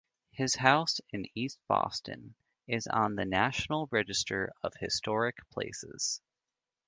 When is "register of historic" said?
3.91-5.35